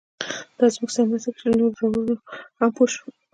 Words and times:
دا 0.57 0.65
زموږ 0.73 0.89
سره 0.95 1.07
مرسته 1.09 1.29
کوي 1.33 1.39
چې 1.41 1.47
نورو 1.57 1.93
لوړو 1.93 1.93
ژورو 1.93 2.15
هم 2.59 2.69
پوه 2.75 2.87
شو. 2.93 3.07